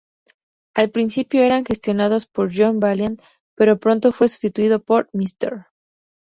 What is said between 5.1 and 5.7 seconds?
Mr.